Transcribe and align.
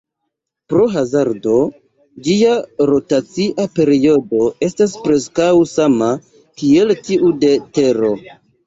Pro 0.71 0.85
hazardo, 0.93 1.57
ĝia 2.29 2.55
rotacia 2.91 3.67
periodo 3.81 4.43
estas 4.71 4.99
preskaŭ 5.07 5.53
sama 5.77 6.13
kiel 6.33 6.99
tiu 7.07 7.37
de 7.47 7.59
Tero. 7.81 8.15